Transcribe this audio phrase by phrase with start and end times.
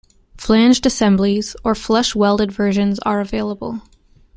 [0.35, 3.83] Flanged assemblies or flush welded versions are available.